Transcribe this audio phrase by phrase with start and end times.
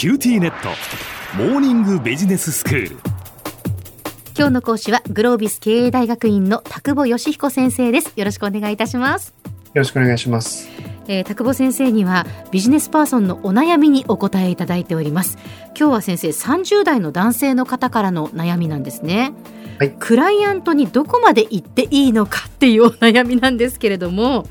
[0.00, 0.70] QTnet。
[1.36, 2.96] モーニングビジネススクール。
[4.34, 8.14] 今日の講師はグロービス経営大学院の田久保義彦先生です。
[8.16, 9.34] よろしくお願いいたします。
[9.44, 10.70] よろしくお願いします。
[11.06, 15.36] えー、田久保先生にはビジネスパーソンのお悩みにお答えいただいております。
[15.78, 19.34] 今日は先生30代の男性の方からの悩みなんですね。
[19.78, 24.46] はい、クライアントにどこまで行っていいのかっていうお悩みなんですけれども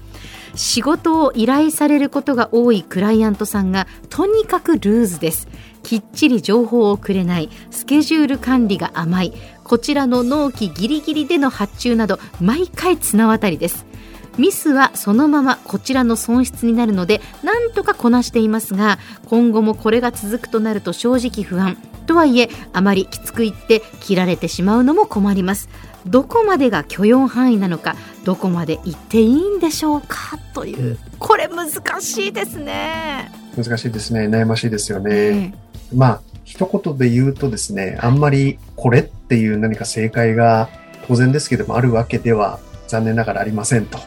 [0.56, 5.48] 仕事を依頼されることが多いクライアントさんがとにかくルーズです。
[5.84, 7.50] きっちり情報をくれない。
[7.72, 9.34] スケジュール管理が甘い
[9.64, 13.86] こちらの納期ギリギリでの発注など毎回綱渡りです。
[14.38, 21.78] ミスはそのままこちらの損失になるのでなんとかこなしていますが今後もこれが続くとなると正直不安。
[22.08, 25.70] とはいえあまりきつく言って切られてしまうのも困ります。
[26.10, 27.96] どこまでが許容範囲なのか
[28.26, 30.98] どこまで行っていいんでしょうかという。
[31.20, 31.70] これ難
[32.02, 33.32] しいですね。
[33.56, 34.28] 難しいですね。
[34.28, 35.54] 悩ましいですよね、えー、
[35.94, 40.70] まあ一言で言うとですねあんまりこれっていう何か正解が
[41.08, 44.00] 当然ですけどもあるわけでは残念ながらありませんと、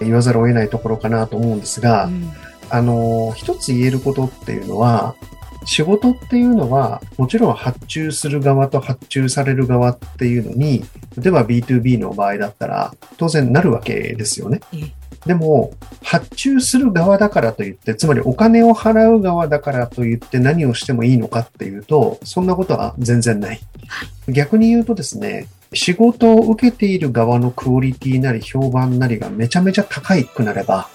[0.00, 2.32] 言わざるを得ないところかなと思うんですが、うん、
[2.68, 5.14] あの一つ言えることっていうのは
[5.68, 10.82] 仕事っていうのは、もちろん発注する側と発注される側っていうのに、
[11.18, 14.60] 例えば B2B の場合だったら、当然なるわけですよね。
[15.26, 23.60] でも、発注する側だからといって、つまりお金を払う側だからといって何をしてもいいのかっていうと、そんなことは全然ない。
[24.26, 30.88] 逆に言うとですね、仕事を受けている側のクオリティなり評判なりがめちゃめちゃ高いくなれば、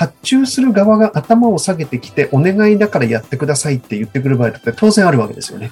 [0.00, 5.70] 発注する側が頭を下げてきて、お願いだからやってくださいって言ってくる場合だって当然あるわけですよね。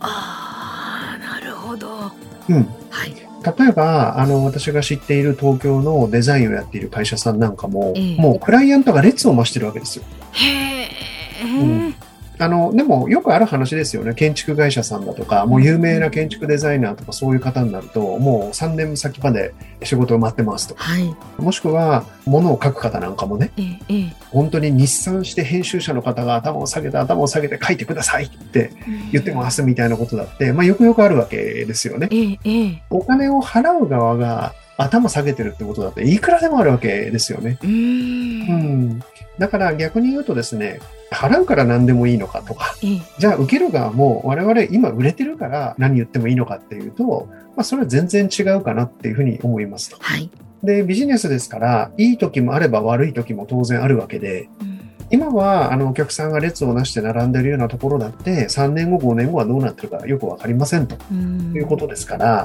[0.00, 2.10] ああ、なるほど。
[2.48, 2.68] うん。
[2.90, 3.14] はい。
[3.56, 10.04] 例えば、あの、私が知っている東京のデザインをやっている会社さんなんかも、えー、もうクライアントが列を増してるわけですよ。
[10.32, 10.88] へえ。
[11.44, 11.87] うん
[12.38, 14.14] あの、でもよくある話ですよね。
[14.14, 20.84] 建築会社さんだとか、もう有名な建築デザイナーとかそういう方になると、もう3年先まで仕事を待ってますとか。
[20.84, 28.70] はい、もしくは、物を書く方なんかもね、ええ、本当に日産して編集者の方が頭を下げて頭を下げて書いてくださいって
[29.12, 32.08] 言ってますみたいなことだって、まあよくよくあるわけですよね。
[32.44, 37.58] え、お金を払う側が頭下げてるってことだっていくらでもあるわけですよね。
[37.62, 39.00] うん。
[39.38, 40.80] だから逆に言うとですね、
[41.10, 42.74] 払うから何でもいいのかとか、
[43.18, 49.96] じゃあ受ける側も我々今売れてるから何言ってもいいのかっていうと、まあそれは全然違うかなっていうふうに思いますと。
[50.00, 50.30] はい。
[50.62, 54.77] で、ビジネスですから、いい時もあれば悪い時も当然あるわけで、うん
[55.10, 60.96] 今は、あの、お客さんが列をなして並んでるようなところだって、3年後、5年後はどうなってるかよくわかりませんと。
[61.12, 62.44] いうことですから、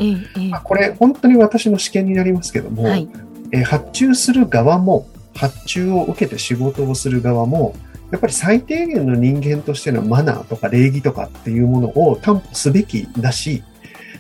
[0.50, 3.10] まあ、これ、本当に私の試験になりますけども、はい、
[3.52, 7.76] え発注する側も、発注を受けて仕事をする側も、
[8.12, 13.64] やっぱり最低限の人間としてのマナーとか礼儀とかっていうものを担保すべきだし、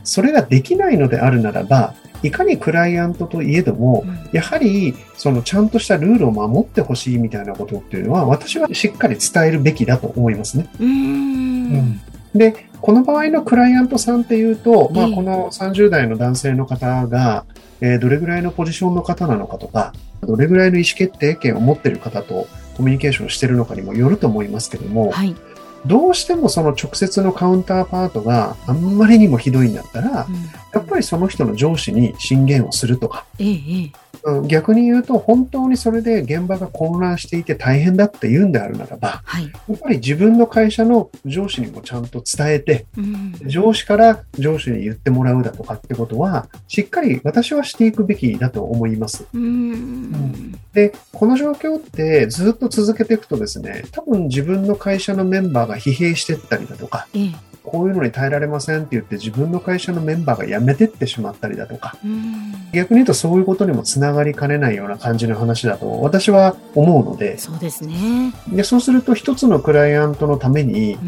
[0.04, 1.94] それができないのであるならば、
[2.24, 10.70] いかにクライアントといえども、やはり、そのちゃんとしたルールを守ってほしいみたいなことっていうのは、私はしっかり伝えるべきだと思いますね。
[10.80, 12.02] うん、
[12.34, 17.46] で、この場合のクライアントさんっていうと、まあ、この30代の男性の方が、
[17.82, 22.48] えー、どれぐらいのポジションの方なのかとか、どれぐらいの意思決定権を持っている方と
[22.78, 25.36] コミュニケーションしているのかにもよると思いますけども、はい、
[25.86, 30.36] どうしてもその直接のカウンターパートがあんまりにもひどいんだったら、うん、
[30.74, 33.92] やっぱりその人の上司に進言をするとか、ええ、
[34.48, 49.26] 逆に言うと、本当にそれで現場が混乱していて大変だって言うんであるならば、はい、やっぱり自分の会社の上司にもちゃんと伝えて、うん、上司から上司に言ってもらうだとかってことは、しっかり私はしていくべきだと思います。
[49.34, 57.32] うん、で、この状況ってずっと続けていくとですね、多分自分の会社のメンバーが疲弊していったりだとか、え
[57.74, 61.98] こういうのに耐えられませんって言って自分の会社のメンバーが辞めてってしまったりだとか、
[62.72, 68.32] 逆に言うとそういうことにもつながりかねないような感じの話だと私は思うので、そうですね。
[68.48, 71.00] で、そうすると一つのクライアントのために、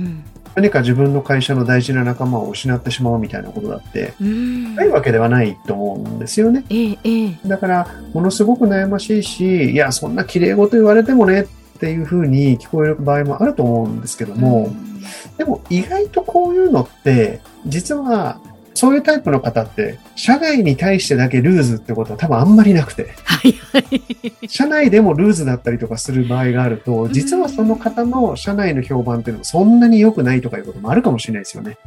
[0.55, 6.65] 何か自分の会社の大事な仲間を失ってしまうみたいなことだって、ないわけではないと思うんですよね。
[6.71, 14.95] ええ、だから、ものすごく悩ましいし、いや、そんな綺麗事言われてもねっていうふうに聞こえる場合もあると思うんですけども、うん
[15.37, 18.39] でも意外とこういうのって、実は
[18.73, 23.09] そういうタイプの方って、社外に対してだけルーズってことは多分あんまりなくて。
[23.23, 24.49] はいはい。
[24.49, 31.77] 社内でもルーズだったりとかする場合があると、実はその方の社内の評判っていうのもそんなに良くないとかいうこともあるかもしれないですよね。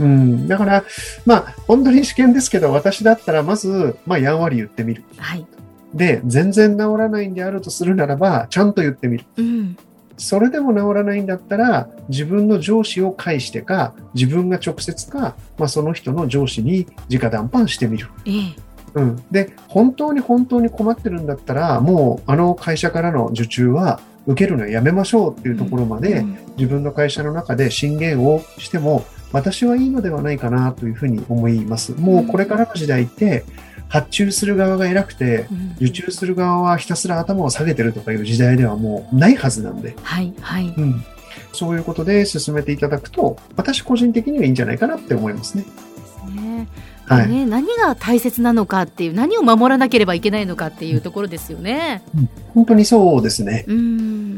[0.00, 0.48] うん。
[0.48, 0.84] だから、
[1.26, 5.04] まあ、本当に試験ですけど、私だったらまず、まあ、やんわり言ってみる。
[5.16, 5.46] はい。
[5.94, 9.24] で、全然治らないんであるとするならば、ちゃんと言ってみる。
[9.36, 9.76] うん。
[10.16, 18.08] それでも治らないんだったら、自分の上司を介してか、自分が直接か、まあ、その人の上司に直談判してみる。
[18.26, 26.22] ええうん、で本当に本当に困ってるんだったらもうあの会社からの受注は受けるのはやめましょうっていうところまで、
[26.58, 31.92] 自分の会社の中で進言をしても私はいいのではないかなというふうに思います。
[31.92, 33.44] もうこれからの時代って、
[33.88, 35.46] 発注する側が偉くて、
[35.80, 39.94] 受注する側はひたすら頭を下げてるとかいう時代ではもうないはずなんで。
[40.02, 40.74] はい、はい。
[40.76, 41.04] うん。
[41.52, 45.64] そういうことで進めていただくと、私個人的にはいいんじゃないかなって思いますね。
[45.64, 45.68] で
[46.06, 46.68] すね。
[47.06, 52.02] はい、ね、何が大切なのかっていう何を守らなければいけないのかっていうところですよね。
[52.14, 53.64] うん、本当にそうですね。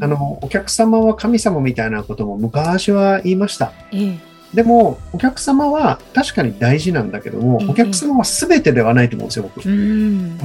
[0.00, 3.72] あのお客様は神様みたいなことも昔は言いました。
[3.92, 9.68] ええでも、お客様は確かに大事なんだけども、お客様は全てではないと思うんですよ、僕。
[9.68, 10.38] うん、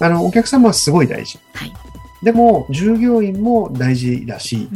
[0.00, 1.38] あの、お客様はすごい大事。
[1.54, 1.72] はい、
[2.24, 4.68] でも、従業員も大事だし、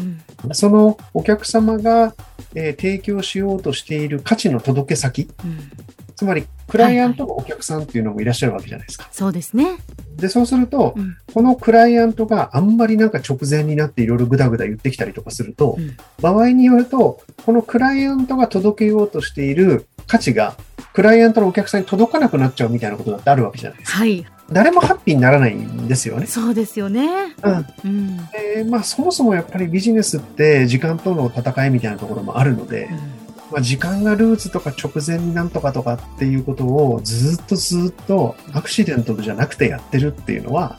[0.45, 2.15] うん、そのお客様が、
[2.55, 5.71] えー、提供しようとしている価値の届け先、うん、
[6.15, 9.05] つまり、クライアントのお客さんっていうのもいらっしゃるわけじゃないですか。
[9.05, 9.79] はいはい、そうですね。
[10.17, 20.57] で、そうすると、うん、このクライアントがあんまりなんか直前になっていろいろぐだぐだ言ってきたりとかすると、うん、場合によると、このクライアントが届けようとしている価値が、
[20.93, 23.99] クライアントのお客さんに届かなくなっちゃうみたいなことだってあるわけじゃないですか。
[23.99, 24.27] はい。
[24.53, 26.27] 誰もハッピーにならないんですよね。
[26.27, 27.09] そうですよね。
[27.43, 27.67] うん。
[27.85, 33.20] うん、でまあ、そもそもやっぱりビジネスって時間との戦いみたいなところもあるので、うん
[33.51, 40.79] まあ、時間がルーツとか直前になんとかとかっていうことをずっとずっとアクシデントじゃなくてやってるっていうのは、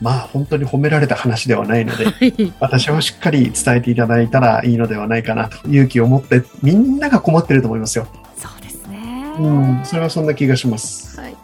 [0.00, 8.06] まあ本当に褒められた話ではないので、はい、私はしっかり伝えていただいたらいいのではないかなと勇気を持ってみんなが困ってると思いますよ。
[8.36, 9.34] そうですね。
[9.38, 11.20] うん、それはそんな気がします。
[11.20, 11.36] はい。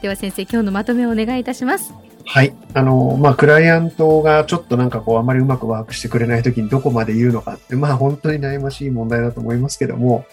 [0.00, 1.94] では先生、今日のまとめをお願いいたします。
[2.24, 2.54] はい。
[2.74, 10.24] あの、まあ、クライアントがちょっとなんかこう、あまりうまくワークしてくれないときにどこまで言うのかって、まあ、本当に悩ましい問題だと思いますけども、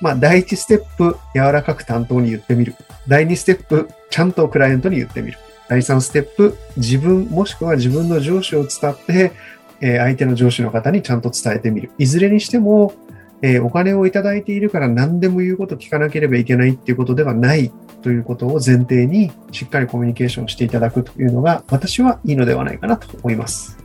[0.00, 2.74] まあ、第一ステップ、柔らかく担当に言ってみる。
[3.08, 5.38] 第二ステップ、ちゃんとクライアントに言ってみる。
[5.68, 9.32] 第三ステップ、自分、もしくは自分の上司を伝って、
[9.80, 11.90] えー、相手の上司の方にちゃんと伝えてみる。
[11.98, 12.94] いずれにしても、
[13.42, 17.72] えー、お金をいただいているから何でも言うこと聞かなければいけないっていうことではない
[18.02, 23.78] ということを前提にしっかりコミュニケーションしていただくというのが私はいいのではないかなと思います。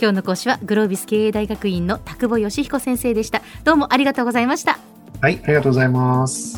[0.00, 3.42] 今日の講師はグロービス経営大学院の田久保義彦先生でした。
[3.64, 4.78] どうもありがとうございました。
[5.20, 6.57] はい、ありがとうございます。